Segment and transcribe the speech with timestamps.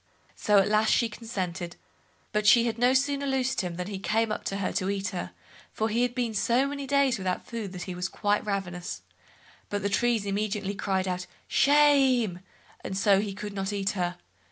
[0.35, 1.75] So at last she consented;
[2.31, 5.09] but she had no sooner loosed him, than he came up to her to eat
[5.09, 5.29] her,
[5.73, 9.03] for he had been so many days without food that he was quite ravenous,
[9.69, 12.39] but the trees immediately cried out "shame",
[12.83, 14.17] and so he could not eat her.